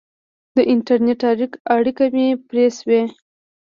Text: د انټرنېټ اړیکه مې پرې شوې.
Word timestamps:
د 0.55 0.57
انټرنېټ 0.71 1.21
اړیکه 1.75 2.05
مې 2.15 2.27
پرې 2.47 2.65
شوې. 2.77 3.01